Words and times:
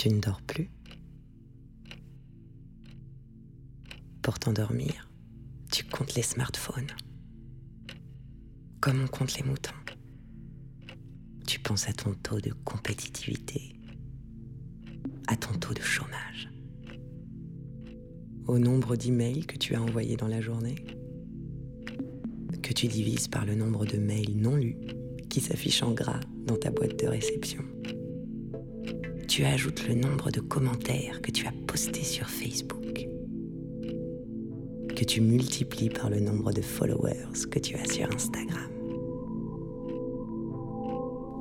Tu 0.00 0.08
ne 0.08 0.18
dors 0.18 0.40
plus. 0.40 0.70
Pour 4.22 4.38
t'endormir, 4.38 5.10
tu 5.70 5.84
comptes 5.84 6.14
les 6.14 6.22
smartphones. 6.22 6.86
Comme 8.80 9.02
on 9.02 9.08
compte 9.08 9.36
les 9.36 9.42
moutons. 9.42 9.74
Tu 11.46 11.60
penses 11.60 11.86
à 11.86 11.92
ton 11.92 12.14
taux 12.14 12.40
de 12.40 12.50
compétitivité, 12.64 13.74
à 15.26 15.36
ton 15.36 15.52
taux 15.58 15.74
de 15.74 15.82
chômage, 15.82 16.48
au 18.46 18.58
nombre 18.58 18.96
d'emails 18.96 19.44
que 19.44 19.58
tu 19.58 19.74
as 19.74 19.82
envoyés 19.82 20.16
dans 20.16 20.28
la 20.28 20.40
journée, 20.40 20.76
que 22.62 22.72
tu 22.72 22.86
divises 22.86 23.28
par 23.28 23.44
le 23.44 23.54
nombre 23.54 23.84
de 23.84 23.98
mails 23.98 24.34
non 24.34 24.56
lus 24.56 24.78
qui 25.28 25.42
s'affichent 25.42 25.82
en 25.82 25.92
gras 25.92 26.20
dans 26.46 26.56
ta 26.56 26.70
boîte 26.70 26.98
de 26.98 27.06
réception. 27.06 27.64
Tu 29.30 29.44
ajoutes 29.44 29.86
le 29.86 29.94
nombre 29.94 30.32
de 30.32 30.40
commentaires 30.40 31.22
que 31.22 31.30
tu 31.30 31.46
as 31.46 31.52
postés 31.68 32.02
sur 32.02 32.28
Facebook, 32.28 33.06
que 34.96 35.04
tu 35.04 35.20
multiplies 35.20 35.88
par 35.88 36.10
le 36.10 36.18
nombre 36.18 36.52
de 36.52 36.60
followers 36.60 37.46
que 37.48 37.60
tu 37.60 37.76
as 37.76 37.88
sur 37.88 38.12
Instagram. 38.12 38.72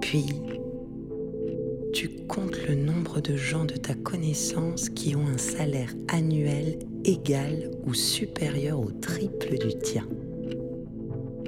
Puis, 0.01 0.27
tu 1.91 2.09
comptes 2.27 2.59
le 2.67 2.75
nombre 2.75 3.21
de 3.21 3.35
gens 3.35 3.65
de 3.65 3.75
ta 3.75 3.95
connaissance 3.95 4.89
qui 4.89 5.15
ont 5.15 5.25
un 5.25 5.39
salaire 5.39 5.95
annuel 6.09 6.77
égal 7.05 7.71
ou 7.87 7.95
supérieur 7.95 8.79
au 8.79 8.91
triple 8.91 9.57
du 9.57 9.75
tien, 9.79 10.07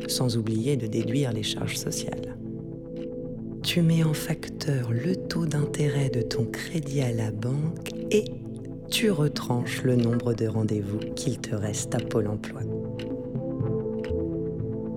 sans 0.08 0.38
oublier 0.38 0.76
de 0.76 0.88
déduire 0.88 1.34
les 1.34 1.44
charges 1.44 1.78
sociales. 1.78 2.31
Tu 3.64 3.84
mets 3.84 4.04
en 4.04 4.14
facteur 4.14 4.92
le 4.92 5.16
taux 5.16 5.46
d'intérêt 5.46 6.10
de 6.10 6.22
ton 6.22 6.46
crédit 6.46 7.02
à 7.02 7.12
la 7.12 7.32
banque 7.32 7.92
et 8.10 8.26
tu 8.90 9.12
retranches 9.12 9.84
le 9.84 9.96
nombre 9.96 10.34
de 10.34 10.48
rendez-vous 10.48 10.98
qu'il 11.16 11.38
te 11.38 11.54
reste 11.54 11.94
à 11.94 12.00
Pôle 12.00 12.28
Emploi. 12.28 12.62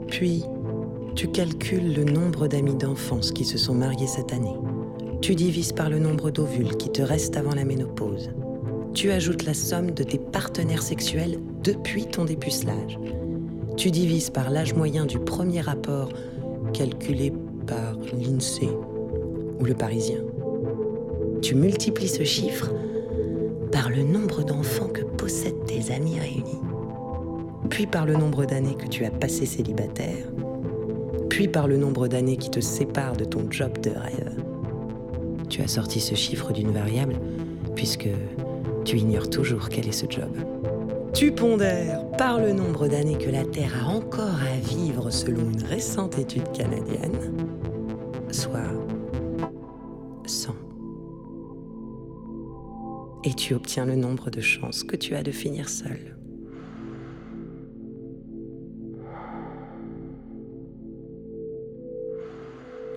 Puis, 0.09 0.45
tu 1.15 1.29
calcules 1.29 1.95
le 1.95 2.05
nombre 2.05 2.48
d'amis 2.48 2.75
d'enfance 2.75 3.33
qui 3.33 3.45
se 3.45 3.59
sont 3.59 3.75
mariés 3.75 4.07
cette 4.07 4.33
année. 4.33 4.57
Tu 5.20 5.35
divises 5.35 5.73
par 5.73 5.91
le 5.91 5.98
nombre 5.98 6.31
d'ovules 6.31 6.77
qui 6.77 6.91
te 6.91 7.03
restent 7.03 7.37
avant 7.37 7.55
la 7.55 7.65
ménopause. 7.65 8.31
Tu 8.95 9.11
ajoutes 9.11 9.45
la 9.45 9.55
somme 9.55 9.91
de 9.91 10.05
tes 10.05 10.19
partenaires 10.19 10.83
sexuels 10.83 11.39
depuis 11.62 12.07
ton 12.07 12.25
dépucelage. 12.25 12.98
Tu 13.77 13.91
divises 13.91 14.31
par 14.31 14.51
l'âge 14.51 14.75
moyen 14.75 15.05
du 15.05 15.19
premier 15.19 15.61
rapport 15.61 16.09
calculé 16.73 17.33
par 17.67 17.97
l'INSEE 18.12 18.70
ou 19.61 19.65
le 19.65 19.75
Parisien. 19.75 20.20
Tu 21.43 21.55
multiplies 21.55 22.09
ce 22.09 22.25
chiffre 22.25 22.70
par 23.70 23.91
le 23.91 24.03
nombre 24.03 24.45
d'enfants 24.45 24.89
que 24.89 25.03
possèdent 25.03 25.65
tes 25.67 25.92
amis 25.92 26.19
réunis, 26.19 26.61
puis 27.70 27.87
par 27.87 28.07
le 28.07 28.15
nombre 28.15 28.45
d'années 28.45 28.77
que 28.77 28.87
tu 28.87 29.05
as 29.05 29.11
passé 29.11 29.47
célibataire, 29.47 30.27
puis 31.29 31.48
par 31.48 31.67
le 31.67 31.77
nombre 31.77 32.09
d'années 32.09 32.37
qui 32.37 32.51
te 32.51 32.61
séparent 32.61 33.17
de 33.17 33.25
ton 33.25 33.51
job 33.51 33.79
de 33.81 33.91
rêve. 33.91 34.42
Tu 35.48 35.62
as 35.62 35.69
sorti 35.69 36.01
ce 36.01 36.15
chiffre 36.15 36.53
d'une 36.53 36.70
variable 36.70 37.15
puisque 37.75 38.09
tu 38.85 38.97
ignores 38.98 39.31
toujours 39.31 39.69
quel 39.69 39.89
est 39.89 39.92
ce 39.92 40.07
job. 40.09 40.31
Tu 41.12 41.31
pondères 41.33 42.05
par 42.19 42.41
le 42.41 42.53
nombre 42.53 42.89
d'années 42.89 43.19
que 43.19 43.30
la 43.30 43.45
Terre 43.45 43.86
a 43.86 43.91
encore 43.91 44.41
à 44.41 44.58
vivre 44.58 45.11
selon 45.11 45.42
une 45.51 45.63
récente 45.63 46.19
étude 46.19 46.51
canadienne, 46.53 47.19
Tu 53.36 53.55
obtiens 53.55 53.84
le 53.84 53.96
nombre 53.96 54.30
de 54.30 54.40
chances 54.40 54.84
que 54.84 54.96
tu 54.96 55.14
as 55.14 55.22
de 55.22 55.30
finir 55.30 55.68
seul. 55.68 56.17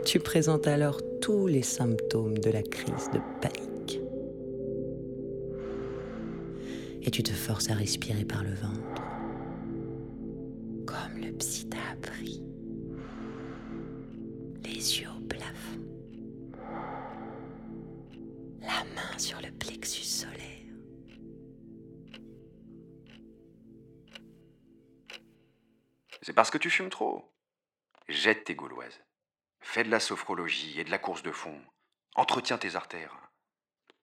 Tu 0.05 0.19
présentes 0.19 0.67
alors 0.67 1.01
tous 1.21 1.47
les 1.47 1.63
symptômes 1.63 2.37
de 2.37 2.49
la 2.49 2.61
crise 2.61 3.09
de 3.13 3.19
panique. 3.41 3.99
Et 7.03 7.11
tu 7.11 7.23
te 7.23 7.31
forces 7.31 7.69
à 7.69 7.73
respirer 7.73 8.23
par 8.23 8.43
le 8.43 8.51
ventre, 8.51 9.01
la 18.67 18.83
main 18.95 19.17
sur 19.17 19.41
le 19.41 19.51
plexus 19.51 20.03
solaire. 20.03 20.43
C'est 26.21 26.33
parce 26.33 26.51
que 26.51 26.57
tu 26.57 26.69
fumes 26.69 26.89
trop. 26.89 27.33
Jette 28.09 28.43
tes 28.43 28.55
gauloises. 28.55 28.99
Fais 29.61 29.83
de 29.83 29.89
la 29.89 29.99
sophrologie 29.99 30.79
et 30.79 30.83
de 30.83 30.91
la 30.91 30.99
course 30.99 31.23
de 31.23 31.31
fond. 31.31 31.61
Entretiens 32.15 32.57
tes 32.57 32.75
artères. 32.75 33.15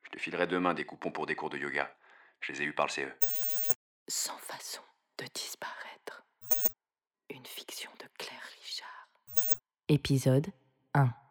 Je 0.05 0.11
te 0.11 0.19
filerai 0.19 0.47
demain 0.47 0.75
des 0.75 0.87
coupons 0.87 1.13
pour 1.13 1.27
des 1.27 1.37
cours 1.37 1.51
de 1.51 1.59
yoga. 1.59 1.95
Je 2.41 2.53
les 2.53 2.63
ai 2.63 2.65
eus 2.65 2.75
par 2.75 2.87
le. 2.87 2.93
CE. 2.93 3.09
Sans 4.09 4.39
façon 4.39 4.83
de 5.19 5.27
disparaître. 5.35 6.25
Une 7.31 7.47
fiction 7.47 7.91
de 7.99 8.07
Claire 8.19 8.49
Richard. 8.63 9.09
Épisode 9.89 10.49
1. 10.95 11.24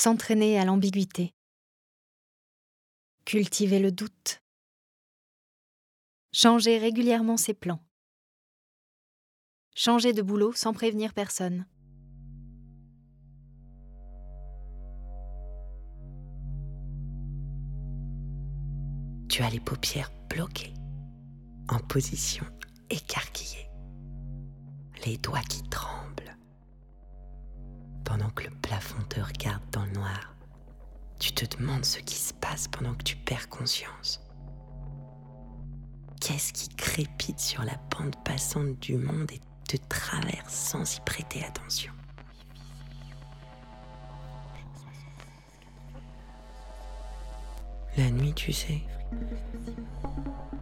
S'entraîner 0.00 0.60
à 0.60 0.64
l'ambiguïté. 0.64 1.34
Cultiver 3.24 3.80
le 3.80 3.90
doute. 3.90 4.40
Changer 6.30 6.78
régulièrement 6.78 7.36
ses 7.36 7.52
plans. 7.52 7.84
Changer 9.74 10.12
de 10.12 10.22
boulot 10.22 10.52
sans 10.52 10.72
prévenir 10.72 11.14
personne. 11.14 11.66
Tu 19.28 19.42
as 19.42 19.50
les 19.50 19.58
paupières 19.58 20.12
bloquées, 20.30 20.74
en 21.68 21.80
position 21.80 22.46
écarquillée, 22.88 23.68
les 25.04 25.18
doigts 25.18 25.42
qui 25.50 25.68
tremblent. 25.68 26.17
Pendant 28.08 28.30
que 28.30 28.44
le 28.44 28.50
plafond 28.62 29.02
te 29.10 29.20
regarde 29.20 29.62
dans 29.70 29.84
le 29.84 29.90
noir, 29.90 30.34
tu 31.18 31.30
te 31.32 31.44
demandes 31.58 31.84
ce 31.84 31.98
qui 31.98 32.14
se 32.14 32.32
passe 32.32 32.66
pendant 32.66 32.94
que 32.94 33.02
tu 33.02 33.16
perds 33.16 33.50
conscience. 33.50 34.22
Qu'est-ce 36.18 36.54
qui 36.54 36.70
crépite 36.70 37.38
sur 37.38 37.64
la 37.64 37.76
pente 37.90 38.16
passante 38.24 38.80
du 38.80 38.96
monde 38.96 39.30
et 39.30 39.40
te 39.68 39.76
traverse 39.90 40.54
sans 40.54 40.96
y 40.96 41.00
prêter 41.00 41.44
attention? 41.44 41.92
La 47.98 48.10
nuit, 48.10 48.32
tu 48.32 48.54
sais, 48.54 48.84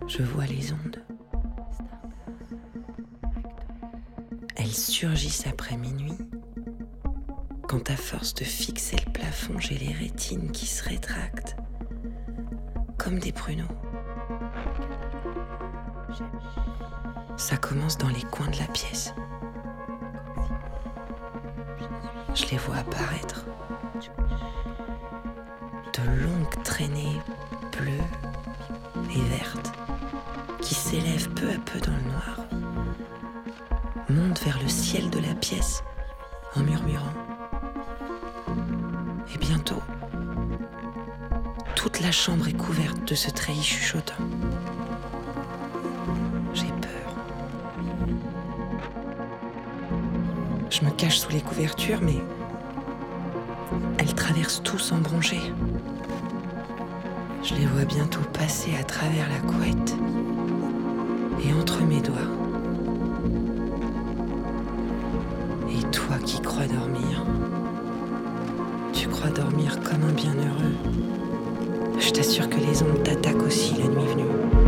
je 0.08 0.24
vois 0.24 0.46
les 0.46 0.72
ondes. 0.72 1.00
Elles 4.56 4.74
surgissent 4.74 5.46
après 5.46 5.76
minuit. 5.76 6.18
Quand 7.76 7.90
à 7.90 7.96
force 7.96 8.32
de 8.32 8.42
fixer 8.42 8.96
le 9.04 9.12
plafond, 9.12 9.58
j'ai 9.58 9.76
les 9.76 9.92
rétines 9.92 10.50
qui 10.50 10.64
se 10.64 10.82
rétractent, 10.82 11.56
comme 12.96 13.18
des 13.18 13.32
pruneaux. 13.32 13.68
Ça 17.36 17.58
commence 17.58 17.98
dans 17.98 18.08
les 18.08 18.22
coins 18.22 18.48
de 18.48 18.56
la 18.56 18.66
pièce. 18.68 19.12
Je 22.34 22.46
les 22.50 22.56
vois 22.56 22.76
apparaître. 22.76 23.44
De 25.92 26.22
longues 26.22 26.62
traînées 26.64 27.20
bleues 27.78 29.10
et 29.14 29.20
vertes 29.36 29.72
qui 30.62 30.74
s'élèvent 30.74 31.28
peu 31.34 31.50
à 31.50 31.58
peu 31.58 31.78
dans 31.80 31.92
le 31.94 32.10
noir, 32.10 32.40
montent 34.08 34.42
vers 34.44 34.62
le 34.62 34.68
ciel 34.68 35.10
de 35.10 35.18
la 35.18 35.34
pièce 35.34 35.82
la 42.06 42.12
chambre 42.12 42.46
est 42.46 42.56
couverte 42.56 43.08
de 43.08 43.16
ce 43.16 43.30
treillis 43.30 43.64
chuchotant. 43.64 44.14
J'ai 46.54 46.68
peur. 46.68 47.16
Je 50.70 50.84
me 50.84 50.90
cache 50.90 51.18
sous 51.18 51.32
les 51.32 51.40
couvertures, 51.40 51.98
mais 52.00 52.18
elles 53.98 54.14
traversent 54.14 54.62
tout 54.62 54.78
sans 54.78 54.98
broncher. 54.98 55.40
Je 57.42 57.54
les 57.54 57.66
vois 57.66 57.84
bientôt 57.84 58.20
passer 58.32 58.70
à 58.78 58.84
travers 58.84 59.28
la 59.28 59.40
couette 59.40 59.96
et 61.44 61.52
entre 61.54 61.82
mes 61.82 62.00
doigts. 62.00 62.30
Et 65.68 65.82
toi 65.90 66.18
qui 66.24 66.40
crois 66.40 66.68
dormir, 66.68 67.24
tu 68.92 69.00
Tu 69.00 69.08
crois 69.08 69.30
dormir 69.30 69.80
comme 69.80 70.04
un 70.04 70.12
bienheureux. 70.12 71.15
Je 71.98 72.10
t'assure 72.10 72.48
que 72.48 72.56
les 72.56 72.82
ondes 72.82 73.02
t'attaquent 73.02 73.42
aussi 73.42 73.74
la 73.74 73.88
nuit 73.88 74.06
venue. 74.06 74.65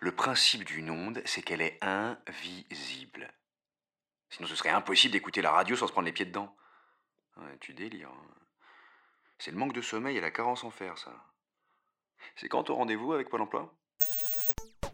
Le 0.00 0.12
principe 0.12 0.64
d'une 0.64 0.90
onde, 0.90 1.22
c'est 1.24 1.42
qu'elle 1.42 1.62
est 1.62 1.78
invisible. 1.82 3.32
Sinon, 4.30 4.48
ce 4.48 4.56
serait 4.56 4.70
impossible 4.70 5.12
d'écouter 5.12 5.42
la 5.42 5.52
radio 5.52 5.76
sans 5.76 5.86
se 5.86 5.92
prendre 5.92 6.06
les 6.06 6.12
pieds 6.12 6.24
dedans. 6.24 6.54
Ouais, 7.36 7.56
tu 7.60 7.74
délires. 7.74 8.10
hein. 8.10 8.34
C'est 9.38 9.50
le 9.50 9.56
manque 9.56 9.72
de 9.72 9.82
sommeil 9.82 10.16
et 10.16 10.20
la 10.20 10.30
carence 10.30 10.64
en 10.64 10.70
fer, 10.70 10.96
ça. 10.98 11.12
C'est 12.36 12.48
quand 12.48 12.70
au 12.70 12.76
rendez-vous 12.76 13.12
avec 13.12 13.28
Pôle 13.28 13.42
emploi? 13.42 13.74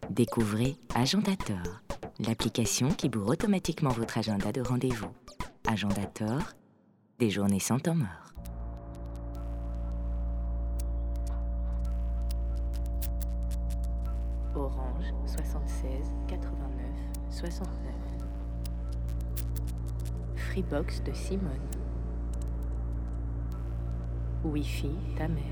Découvrez 0.09 0.75
Agendator, 0.93 1.81
l'application 2.19 2.89
qui 2.89 3.07
bourre 3.07 3.29
automatiquement 3.29 3.91
votre 3.91 4.17
agenda 4.17 4.51
de 4.51 4.61
rendez-vous. 4.61 5.13
Agendator, 5.67 6.41
des 7.19 7.29
journées 7.29 7.59
sans 7.59 7.79
temps 7.79 7.95
mort. 7.95 8.33
76 15.51 16.13
89 16.27 16.47
69. 17.29 17.67
Freebox 20.35 21.03
de 21.03 21.13
Simone. 21.13 21.49
Wi-Fi 24.45 24.91
ta 25.17 25.27
mère. 25.27 25.43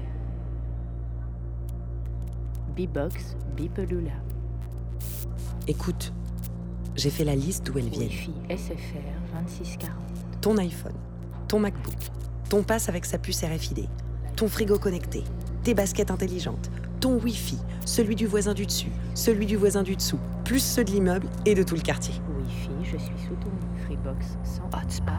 Bbox 2.75 3.35
Bipelula. 3.57 4.11
Écoute, 5.67 6.13
j'ai 6.95 7.09
fait 7.09 7.25
la 7.25 7.35
liste 7.35 7.65
d'où 7.65 7.77
elles 7.77 7.89
viennent. 7.89 8.03
Wi-Fi 8.03 8.33
SFR 8.49 9.37
2640. 9.37 9.95
Ton 10.41 10.57
iPhone, 10.57 10.95
ton 11.49 11.59
MacBook, 11.59 11.95
ton 12.49 12.63
pass 12.63 12.87
avec 12.87 13.03
sa 13.03 13.17
puce 13.17 13.43
RFID, 13.43 13.89
ton 14.37 14.47
frigo 14.47 14.79
connecté, 14.79 15.25
tes 15.63 15.73
baskets 15.73 16.09
intelligentes, 16.09 16.69
ton 16.99 17.17
Wi-Fi, 17.19 17.57
celui 17.85 18.15
du 18.15 18.27
voisin 18.27 18.53
du 18.53 18.65
dessus, 18.65 18.91
celui 19.15 19.45
du 19.45 19.55
voisin 19.55 19.83
du 19.83 19.95
dessous, 19.95 20.19
plus 20.43 20.59
ceux 20.59 20.83
de 20.83 20.91
l'immeuble 20.91 21.27
et 21.45 21.55
de 21.55 21.63
tout 21.63 21.75
le 21.75 21.81
quartier. 21.81 22.13
Wi-Fi, 22.37 22.69
je 22.83 22.97
suis 22.97 23.27
sous 23.27 23.35
ton. 23.35 23.51
Freebox 23.85 24.25
sans 24.43 24.67
hotspot. 24.77 25.13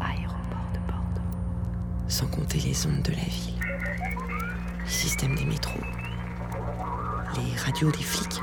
Aéroport 0.00 0.68
de 0.74 0.78
Bordeaux. 0.90 1.28
Sans 2.08 2.26
compter 2.26 2.58
les 2.58 2.86
ondes 2.86 3.02
de 3.02 3.12
la 3.12 3.16
ville, 3.16 3.60
les 4.84 4.90
systèmes 4.90 5.34
des 5.36 5.44
métros, 5.44 5.80
les 7.36 7.56
radios 7.60 7.90
des 7.90 8.02
flics, 8.02 8.40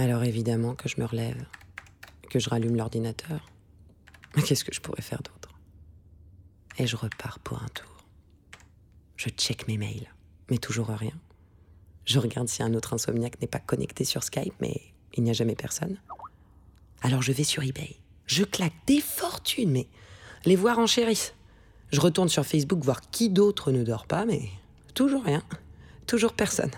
Alors 0.00 0.24
évidemment 0.24 0.74
que 0.74 0.88
je 0.88 0.98
me 0.98 1.04
relève, 1.04 1.44
que 2.30 2.38
je 2.38 2.48
rallume 2.48 2.74
l'ordinateur. 2.74 3.50
Qu'est-ce 4.46 4.64
que 4.64 4.74
je 4.74 4.80
pourrais 4.80 5.02
faire 5.02 5.20
d'autre? 5.22 5.50
Et 6.78 6.86
je 6.86 6.96
repars 6.96 7.38
pour 7.40 7.62
un 7.62 7.68
tour. 7.68 8.06
Je 9.16 9.28
check 9.28 9.68
mes 9.68 9.76
mails, 9.76 10.10
mais 10.50 10.56
toujours 10.56 10.88
rien. 10.88 11.12
Je 12.06 12.18
regarde 12.18 12.48
si 12.48 12.62
un 12.62 12.72
autre 12.72 12.94
insomniaque 12.94 13.38
n'est 13.42 13.46
pas 13.46 13.58
connecté 13.58 14.04
sur 14.04 14.22
Skype, 14.22 14.54
mais 14.62 14.80
il 15.12 15.22
n'y 15.22 15.28
a 15.28 15.34
jamais 15.34 15.54
personne. 15.54 16.00
Alors 17.02 17.20
je 17.20 17.32
vais 17.32 17.44
sur 17.44 17.62
eBay. 17.62 17.96
Je 18.24 18.44
claque 18.44 18.86
des 18.86 19.02
fortunes, 19.02 19.70
mais 19.70 19.86
les 20.46 20.56
voir 20.56 20.78
enchérissent. 20.78 21.34
Je 21.92 22.00
retourne 22.00 22.30
sur 22.30 22.46
Facebook 22.46 22.82
voir 22.82 23.02
qui 23.10 23.28
d'autre 23.28 23.70
ne 23.70 23.84
dort 23.84 24.06
pas, 24.06 24.24
mais 24.24 24.48
toujours 24.94 25.24
rien. 25.24 25.42
Toujours 26.06 26.32
personne. 26.32 26.72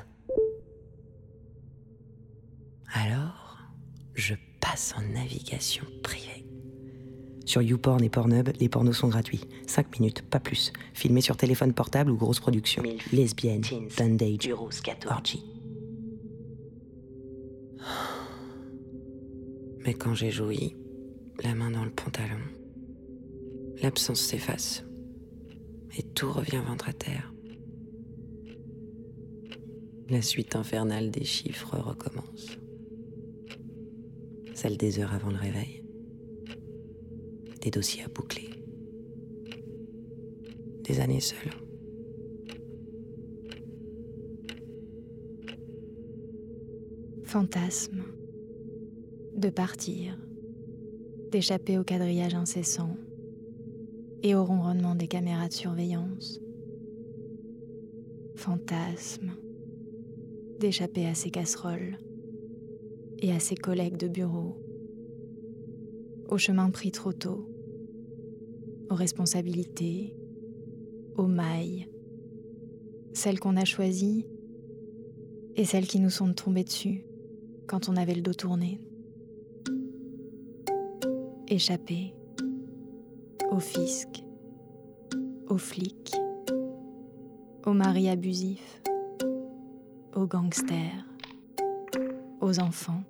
Alors, 2.92 3.58
je 4.14 4.34
passe 4.60 4.94
en 4.96 5.02
navigation 5.12 5.84
privée. 6.02 6.46
Sur 7.46 7.62
YouPorn 7.62 8.02
et 8.04 8.08
Pornhub, 8.08 8.50
les 8.60 8.68
pornos 8.68 8.96
sont 8.96 9.08
gratuits. 9.08 9.44
5 9.66 9.98
minutes, 9.98 10.22
pas 10.22 10.40
plus. 10.40 10.72
Filmés 10.94 11.22
sur 11.22 11.36
téléphone 11.36 11.72
portable 11.72 12.10
ou 12.10 12.16
grosse 12.16 12.38
production. 12.38 12.82
Lesbienne, 13.12 13.62
bondage, 13.98 14.48
orgy. 15.06 15.42
Mais 19.84 19.94
quand 19.94 20.14
j'ai 20.14 20.30
joui, 20.30 20.76
la 21.42 21.54
main 21.54 21.70
dans 21.70 21.84
le 21.84 21.90
pantalon, 21.90 22.38
l'absence 23.82 24.20
s'efface. 24.20 24.84
Et 25.96 26.02
tout 26.02 26.30
revient 26.30 26.62
ventre 26.66 26.88
à 26.88 26.92
terre. 26.92 27.32
La 30.08 30.22
suite 30.22 30.54
infernale 30.56 31.10
des 31.10 31.24
chiffres 31.24 31.76
recommence. 31.78 32.61
Celle 34.62 34.76
des 34.76 35.00
heures 35.00 35.12
avant 35.12 35.30
le 35.30 35.38
réveil. 35.38 35.82
Des 37.62 37.72
dossiers 37.72 38.04
à 38.04 38.08
boucler. 38.08 38.48
Des 40.84 41.00
années 41.00 41.18
seules. 41.18 41.50
Fantasme. 47.24 48.04
De 49.36 49.50
partir. 49.50 50.16
D'échapper 51.32 51.76
au 51.76 51.82
quadrillage 51.82 52.36
incessant. 52.36 52.96
Et 54.22 54.36
au 54.36 54.44
ronronnement 54.44 54.94
des 54.94 55.08
caméras 55.08 55.48
de 55.48 55.54
surveillance. 55.54 56.40
Fantasme. 58.36 59.32
D'échapper 60.60 61.06
à 61.06 61.14
ses 61.14 61.32
casseroles. 61.32 61.98
Et 63.22 63.32
à 63.32 63.38
ses 63.38 63.54
collègues 63.54 63.96
de 63.96 64.08
bureau. 64.08 64.56
Au 66.28 66.38
chemin 66.38 66.70
pris 66.70 66.90
trop 66.90 67.12
tôt. 67.12 67.48
Aux 68.90 68.94
responsabilités. 68.96 70.14
Aux 71.16 71.28
mailles. 71.28 71.88
Celles 73.12 73.38
qu'on 73.38 73.56
a 73.56 73.64
choisies 73.64 74.26
et 75.54 75.64
celles 75.64 75.86
qui 75.86 76.00
nous 76.00 76.10
sont 76.10 76.32
tombées 76.32 76.64
dessus 76.64 77.04
quand 77.66 77.88
on 77.88 77.96
avait 77.96 78.14
le 78.14 78.22
dos 78.22 78.34
tourné. 78.34 78.80
Échapper 81.46 82.14
au 83.50 83.60
fisc, 83.60 84.24
aux 85.48 85.58
flics, 85.58 86.16
aux 87.66 87.74
maris 87.74 88.08
abusifs, 88.08 88.82
aux 90.16 90.26
gangsters, 90.26 91.04
aux 92.42 92.58
enfants, 92.58 93.02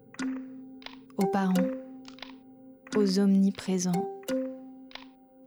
aux 1.17 1.27
parents, 1.27 1.55
aux 2.97 3.19
omniprésents 3.19 4.21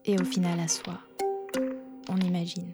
et 0.03 0.19
au 0.19 0.25
final 0.25 0.59
à 0.59 0.67
soi. 0.67 0.99
On 2.09 2.17
imagine. 2.17 2.73